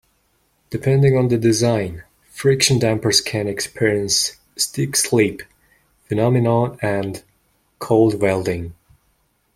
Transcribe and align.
Depending 0.71 1.15
on 1.15 1.27
the 1.27 1.37
design, 1.37 2.03
friction 2.31 2.79
dampers 2.79 3.21
can 3.21 3.47
experience 3.47 4.35
stick-slip 4.57 5.43
phenomenon 6.05 6.79
and 6.81 7.21
Cold 7.79 8.19
welding. 8.19 8.73